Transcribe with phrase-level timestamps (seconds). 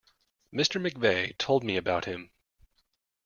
[0.51, 2.31] Mr McVeigh told me about him.